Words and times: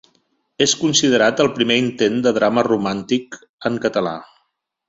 És 0.65 0.71
considerat 0.83 1.43
el 1.45 1.51
primer 1.59 1.77
intent 1.83 2.17
de 2.29 2.35
drama 2.39 2.65
romàntic 2.71 3.39
en 3.71 3.81
català. 3.85 4.19